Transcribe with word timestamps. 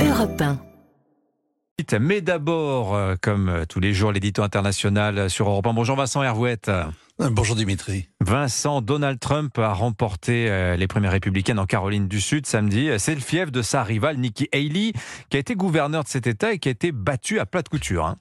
Europe 0.00 0.40
1. 0.40 0.58
Mais 2.00 2.20
d'abord, 2.20 2.94
euh, 2.94 3.14
comme 3.20 3.48
euh, 3.48 3.64
tous 3.64 3.80
les 3.80 3.94
jours, 3.94 4.12
l'édito 4.12 4.42
international 4.42 5.30
sur 5.30 5.48
Europe 5.48 5.66
1. 5.66 5.72
Bonjour 5.72 5.96
Vincent 5.96 6.22
Hervouette. 6.22 6.70
Bonjour 7.18 7.56
Dimitri. 7.56 8.08
Vincent, 8.20 8.80
Donald 8.80 9.18
Trump 9.18 9.58
a 9.58 9.72
remporté 9.72 10.50
euh, 10.50 10.76
les 10.76 10.86
primaires 10.86 11.12
républicaines 11.12 11.58
en 11.58 11.66
Caroline 11.66 12.06
du 12.06 12.20
Sud 12.20 12.46
samedi. 12.46 12.90
C'est 12.98 13.14
le 13.14 13.20
fief 13.20 13.50
de 13.50 13.62
sa 13.62 13.82
rivale 13.82 14.18
Nikki 14.18 14.48
Haley, 14.52 14.92
qui 15.30 15.36
a 15.36 15.40
été 15.40 15.54
gouverneur 15.54 16.04
de 16.04 16.08
cet 16.08 16.26
État 16.26 16.52
et 16.52 16.58
qui 16.58 16.68
a 16.68 16.72
été 16.72 16.92
battu 16.92 17.40
à 17.40 17.46
plat 17.46 17.62
de 17.62 17.68
couture. 17.68 18.06
hein. 18.06 18.16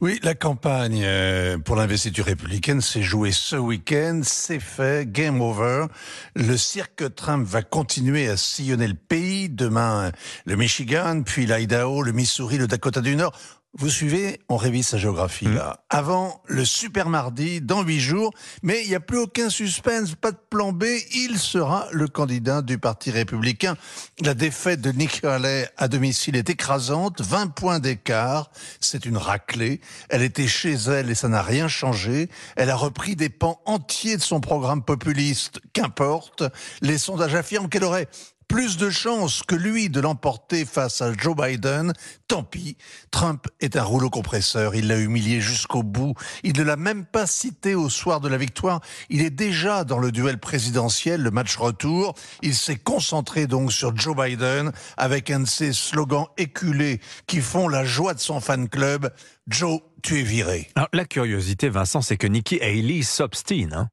Oui, 0.00 0.20
la 0.22 0.34
campagne 0.34 1.02
euh, 1.04 1.58
pour 1.58 1.76
l'investiture 1.76 2.26
républicaine 2.26 2.80
s'est 2.80 3.02
jouée 3.02 3.32
ce 3.32 3.56
week-end. 3.56 4.20
C'est 4.22 4.60
fait, 4.60 5.10
game 5.10 5.40
over. 5.40 5.86
Le 6.34 6.56
cirque 6.56 7.14
Trump 7.14 7.46
va 7.46 7.62
continuer 7.62 8.28
à 8.28 8.36
sillonner 8.36 8.88
le 8.88 8.94
pays. 8.94 9.48
Demain, 9.48 10.12
le 10.44 10.56
Michigan, 10.56 11.22
puis 11.24 11.46
l'Idaho, 11.46 12.02
le 12.02 12.12
Missouri, 12.12 12.58
le 12.58 12.66
Dakota 12.66 13.00
du 13.00 13.16
Nord. 13.16 13.38
Vous 13.78 13.90
suivez, 13.90 14.40
on 14.48 14.56
révise 14.56 14.88
sa 14.88 14.96
géographie 14.96 15.44
là. 15.44 15.84
Avant 15.90 16.40
le 16.46 16.64
super 16.64 17.10
mardi, 17.10 17.60
dans 17.60 17.82
huit 17.82 18.00
jours, 18.00 18.32
mais 18.62 18.82
il 18.82 18.88
n'y 18.88 18.94
a 18.94 19.00
plus 19.00 19.18
aucun 19.18 19.50
suspense, 19.50 20.14
pas 20.14 20.32
de 20.32 20.38
plan 20.48 20.72
B. 20.72 20.84
Il 21.14 21.38
sera 21.38 21.86
le 21.92 22.08
candidat 22.08 22.62
du 22.62 22.78
Parti 22.78 23.10
républicain. 23.10 23.76
La 24.22 24.32
défaite 24.32 24.80
de 24.80 24.94
Haley 25.26 25.68
à 25.76 25.88
domicile 25.88 26.36
est 26.36 26.48
écrasante, 26.48 27.20
20 27.20 27.48
points 27.48 27.78
d'écart. 27.78 28.50
C'est 28.80 29.04
une 29.04 29.18
raclée. 29.18 29.82
Elle 30.08 30.22
était 30.22 30.48
chez 30.48 30.72
elle 30.72 31.10
et 31.10 31.14
ça 31.14 31.28
n'a 31.28 31.42
rien 31.42 31.68
changé. 31.68 32.30
Elle 32.56 32.70
a 32.70 32.76
repris 32.76 33.14
des 33.14 33.28
pans 33.28 33.60
entiers 33.66 34.16
de 34.16 34.22
son 34.22 34.40
programme 34.40 34.82
populiste. 34.82 35.60
Qu'importe. 35.74 36.44
Les 36.80 36.96
sondages 36.96 37.34
affirment 37.34 37.68
qu'elle 37.68 37.84
aurait 37.84 38.08
plus 38.48 38.76
de 38.76 38.90
chances 38.90 39.42
que 39.42 39.54
lui 39.54 39.88
de 39.88 40.00
l'emporter 40.00 40.64
face 40.64 41.02
à 41.02 41.12
Joe 41.12 41.36
Biden. 41.36 41.92
Tant 42.28 42.42
pis, 42.42 42.76
Trump 43.10 43.46
est 43.60 43.76
un 43.76 43.82
rouleau 43.82 44.10
compresseur, 44.10 44.74
il 44.74 44.88
l'a 44.88 44.98
humilié 44.98 45.40
jusqu'au 45.40 45.82
bout, 45.82 46.14
il 46.42 46.56
ne 46.56 46.62
l'a 46.62 46.76
même 46.76 47.04
pas 47.04 47.26
cité 47.26 47.74
au 47.74 47.88
soir 47.88 48.20
de 48.20 48.28
la 48.28 48.36
victoire, 48.36 48.80
il 49.10 49.22
est 49.22 49.30
déjà 49.30 49.84
dans 49.84 49.98
le 49.98 50.12
duel 50.12 50.38
présidentiel, 50.38 51.22
le 51.22 51.30
match 51.30 51.56
retour, 51.56 52.14
il 52.42 52.54
s'est 52.54 52.76
concentré 52.76 53.46
donc 53.46 53.72
sur 53.72 53.96
Joe 53.96 54.16
Biden 54.16 54.72
avec 54.96 55.30
un 55.30 55.40
de 55.40 55.46
ses 55.46 55.72
slogans 55.72 56.26
éculés 56.36 57.00
qui 57.26 57.40
font 57.40 57.68
la 57.68 57.84
joie 57.84 58.14
de 58.14 58.20
son 58.20 58.40
fan 58.40 58.68
club, 58.68 59.12
Joe, 59.48 59.80
tu 60.02 60.20
es 60.20 60.22
viré. 60.22 60.68
Alors, 60.74 60.88
la 60.92 61.04
curiosité, 61.04 61.68
Vincent, 61.68 62.02
c'est 62.02 62.16
que 62.16 62.26
Nikki 62.26 62.60
Haley 62.60 63.02
s'obstine. 63.02 63.72
hein. 63.72 63.88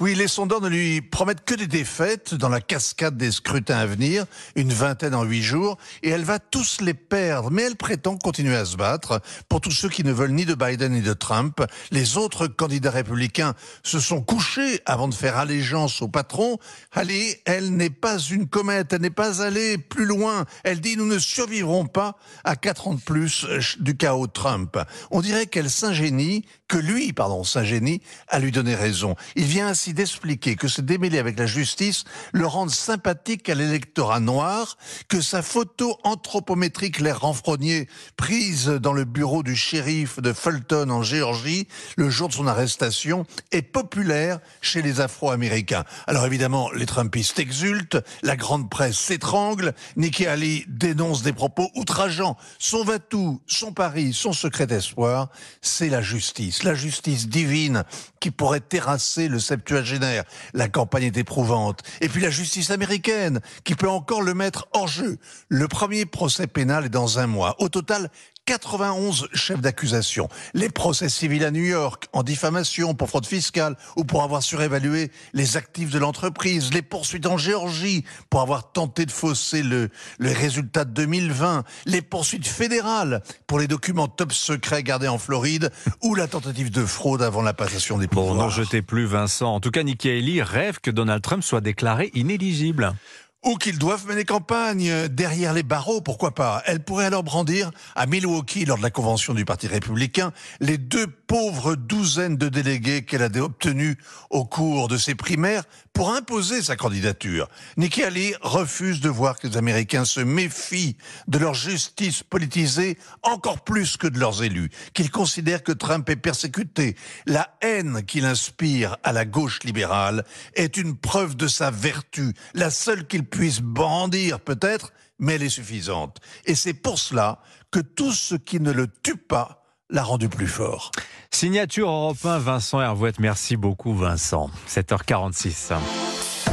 Oui, 0.00 0.14
les 0.14 0.28
sondeurs 0.28 0.60
ne 0.60 0.68
lui 0.68 1.00
promettent 1.00 1.44
que 1.44 1.54
des 1.54 1.66
défaites 1.66 2.34
dans 2.34 2.48
la 2.48 2.60
cascade 2.60 3.16
des 3.16 3.30
scrutins 3.30 3.78
à 3.78 3.86
venir, 3.86 4.24
une 4.56 4.72
vingtaine 4.72 5.14
en 5.14 5.24
huit 5.24 5.42
jours, 5.42 5.78
et 6.02 6.10
elle 6.10 6.24
va 6.24 6.38
tous 6.38 6.80
les 6.80 6.94
perdre. 6.94 7.50
Mais 7.50 7.62
elle 7.62 7.76
prétend 7.76 8.16
continuer 8.16 8.56
à 8.56 8.64
se 8.64 8.76
battre. 8.76 9.20
Pour 9.48 9.60
tous 9.60 9.70
ceux 9.70 9.88
qui 9.88 10.04
ne 10.04 10.12
veulent 10.12 10.32
ni 10.32 10.44
de 10.44 10.54
Biden 10.54 10.92
ni 10.92 11.02
de 11.02 11.12
Trump, 11.12 11.62
les 11.90 12.16
autres 12.16 12.46
candidats 12.46 12.90
républicains 12.90 13.54
se 13.82 14.00
sont 14.00 14.22
couchés 14.22 14.80
avant 14.86 15.08
de 15.08 15.14
faire 15.14 15.36
allégeance 15.36 16.02
au 16.02 16.08
patron. 16.08 16.58
Allez, 16.92 17.40
elle 17.44 17.76
n'est 17.76 17.90
pas 17.90 18.18
une 18.18 18.48
comète, 18.48 18.92
elle 18.92 19.02
n'est 19.02 19.10
pas 19.10 19.42
allée 19.42 19.78
plus 19.78 20.06
loin. 20.06 20.44
Elle 20.64 20.80
dit 20.80 20.96
nous 20.96 21.06
ne 21.06 21.18
survivrons 21.18 21.86
pas 21.86 22.16
à 22.44 22.56
quatre 22.56 22.88
ans 22.88 22.94
de 22.94 23.00
plus 23.00 23.46
du 23.78 23.96
chaos 23.96 24.26
Trump. 24.26 24.78
On 25.10 25.20
dirait 25.20 25.46
qu'elle 25.46 25.70
s'ingénie, 25.70 26.44
que 26.68 26.78
lui, 26.78 27.12
pardon, 27.12 27.44
s'ingénie 27.44 28.00
à 28.28 28.38
lui 28.38 28.52
donner 28.52 28.74
raison. 28.74 29.16
Il 29.36 29.44
vient 29.44 29.59
ainsi 29.60 29.94
d'expliquer 29.94 30.56
que 30.56 30.68
se 30.68 30.80
démêler 30.80 31.18
avec 31.18 31.38
la 31.38 31.46
justice 31.46 32.04
le 32.32 32.46
rend 32.46 32.68
sympathique 32.68 33.48
à 33.48 33.54
l'électorat 33.54 34.20
noir, 34.20 34.76
que 35.08 35.20
sa 35.20 35.42
photo 35.42 35.98
anthropométrique 36.04 37.00
l'air 37.00 37.20
renfrogné 37.20 37.88
prise 38.16 38.66
dans 38.66 38.92
le 38.92 39.04
bureau 39.04 39.42
du 39.42 39.56
shérif 39.56 40.20
de 40.20 40.32
Fulton 40.32 40.90
en 40.90 41.02
Géorgie 41.02 41.66
le 41.96 42.10
jour 42.10 42.28
de 42.28 42.34
son 42.34 42.46
arrestation 42.46 43.26
est 43.52 43.62
populaire 43.62 44.40
chez 44.60 44.82
les 44.82 45.00
Afro-Américains. 45.00 45.84
Alors 46.06 46.26
évidemment, 46.26 46.70
les 46.72 46.86
Trumpistes 46.86 47.38
exultent, 47.38 47.98
la 48.22 48.36
grande 48.36 48.70
presse 48.70 48.98
s'étrangle, 48.98 49.74
Nikki 49.96 50.26
Haley 50.26 50.64
dénonce 50.68 51.22
des 51.22 51.32
propos 51.32 51.70
outrageants. 51.74 52.36
Son 52.58 52.84
va-tout, 52.84 53.40
son 53.46 53.72
pari, 53.72 54.12
son 54.12 54.32
secret 54.32 54.66
espoir, 54.70 55.28
c'est 55.62 55.88
la 55.88 56.02
justice, 56.02 56.62
la 56.62 56.74
justice 56.74 57.28
divine 57.28 57.84
qui 58.20 58.30
pourrait 58.30 58.60
terrasser 58.60 59.28
le 59.28 59.38
septuagénaire. 59.50 60.24
La 60.54 60.68
campagne 60.68 61.04
est 61.04 61.16
éprouvante. 61.16 61.82
Et 62.00 62.08
puis 62.08 62.22
la 62.22 62.30
justice 62.30 62.70
américaine, 62.70 63.40
qui 63.64 63.74
peut 63.74 63.88
encore 63.88 64.22
le 64.22 64.32
mettre 64.32 64.68
hors 64.72 64.88
jeu. 64.88 65.18
Le 65.48 65.66
premier 65.66 66.06
procès 66.06 66.46
pénal 66.46 66.86
est 66.86 66.90
dans 66.90 67.18
un 67.18 67.26
mois. 67.26 67.56
Au 67.58 67.68
total, 67.68 68.10
91 68.50 69.28
chefs 69.32 69.60
d'accusation. 69.60 70.28
Les 70.54 70.70
procès 70.70 71.08
civils 71.08 71.44
à 71.44 71.52
New 71.52 71.62
York, 71.62 72.08
en 72.12 72.24
diffamation 72.24 72.94
pour 72.94 73.08
fraude 73.08 73.24
fiscale 73.24 73.76
ou 73.94 74.02
pour 74.02 74.24
avoir 74.24 74.42
surévalué 74.42 75.12
les 75.34 75.56
actifs 75.56 75.90
de 75.90 76.00
l'entreprise. 76.00 76.74
Les 76.74 76.82
poursuites 76.82 77.26
en 77.26 77.38
Géorgie 77.38 78.04
pour 78.28 78.40
avoir 78.40 78.72
tenté 78.72 79.06
de 79.06 79.12
fausser 79.12 79.62
le, 79.62 79.88
le 80.18 80.32
résultat 80.32 80.84
de 80.84 80.90
2020. 80.90 81.62
Les 81.86 82.02
poursuites 82.02 82.48
fédérales 82.48 83.22
pour 83.46 83.60
les 83.60 83.68
documents 83.68 84.08
top 84.08 84.32
secrets 84.32 84.82
gardés 84.82 85.06
en 85.06 85.18
Floride 85.18 85.70
ou 86.02 86.16
la 86.16 86.26
tentative 86.26 86.72
de 86.72 86.84
fraude 86.84 87.22
avant 87.22 87.42
la 87.42 87.54
passation 87.54 87.98
des 87.98 88.08
Bon, 88.08 88.22
pouvoirs. 88.22 88.34
n'en 88.36 88.48
jetez 88.50 88.82
plus, 88.82 89.06
Vincent. 89.06 89.54
En 89.54 89.60
tout 89.60 89.70
cas, 89.70 89.84
Nikki 89.84 90.10
Haley 90.10 90.42
rêve 90.42 90.80
que 90.82 90.90
Donald 90.90 91.22
Trump 91.22 91.44
soit 91.44 91.60
déclaré 91.60 92.10
inéligible. 92.14 92.94
Ou 93.42 93.56
qu'ils 93.56 93.78
doivent 93.78 94.06
mener 94.06 94.26
campagne 94.26 95.08
derrière 95.08 95.54
les 95.54 95.62
barreaux, 95.62 96.02
pourquoi 96.02 96.34
pas. 96.34 96.62
Elle 96.66 96.84
pourrait 96.84 97.06
alors 97.06 97.22
brandir 97.22 97.70
à 97.94 98.04
Milwaukee, 98.04 98.66
lors 98.66 98.76
de 98.76 98.82
la 98.82 98.90
convention 98.90 99.32
du 99.32 99.46
Parti 99.46 99.66
républicain, 99.66 100.32
les 100.60 100.76
deux 100.76 101.06
pauvres 101.06 101.74
douzaines 101.74 102.36
de 102.36 102.50
délégués 102.50 103.02
qu'elle 103.02 103.22
a 103.22 103.30
obtenus 103.40 103.96
au 104.28 104.44
cours 104.44 104.88
de 104.88 104.98
ses 104.98 105.14
primaires 105.14 105.62
pour 105.94 106.14
imposer 106.14 106.62
sa 106.62 106.76
candidature. 106.76 107.48
Nikki 107.76 108.02
Haley 108.02 108.34
refuse 108.42 109.00
de 109.00 109.08
voir 109.08 109.38
que 109.38 109.46
les 109.46 109.56
Américains 109.56 110.04
se 110.04 110.20
méfient 110.20 110.96
de 111.28 111.38
leur 111.38 111.54
justice 111.54 112.22
politisée 112.22 112.98
encore 113.22 113.64
plus 113.64 113.96
que 113.96 114.06
de 114.06 114.18
leurs 114.18 114.42
élus, 114.42 114.70
qu'ils 114.92 115.10
considèrent 115.10 115.62
que 115.62 115.72
Trump 115.72 116.08
est 116.10 116.16
persécuté. 116.16 116.96
La 117.26 117.56
haine 117.62 118.02
qu'il 118.04 118.24
inspire 118.24 118.96
à 119.02 119.12
la 119.12 119.24
gauche 119.24 119.60
libérale 119.64 120.24
est 120.54 120.76
une 120.76 120.96
preuve 120.96 121.36
de 121.36 121.48
sa 121.48 121.70
vertu, 121.70 122.34
la 122.54 122.70
seule 122.70 123.06
qu'il 123.06 123.24
puisse 123.30 123.60
brandir 123.60 124.40
peut-être, 124.40 124.92
mais 125.18 125.34
elle 125.34 125.42
est 125.42 125.48
suffisante. 125.48 126.18
Et 126.44 126.54
c'est 126.54 126.74
pour 126.74 126.98
cela 126.98 127.38
que 127.70 127.80
tout 127.80 128.12
ce 128.12 128.34
qui 128.34 128.60
ne 128.60 128.72
le 128.72 128.88
tue 129.02 129.16
pas 129.16 129.64
l'a 129.88 130.02
rendu 130.02 130.28
plus 130.28 130.46
fort. 130.46 130.90
Signature 131.30 131.88
Europe 131.88 132.24
1, 132.24 132.38
Vincent 132.38 132.80
Hervouette. 132.80 133.18
Merci 133.18 133.56
beaucoup, 133.56 133.94
Vincent. 133.94 134.50
7h46. 134.68 135.72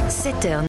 7h, 0.08 0.56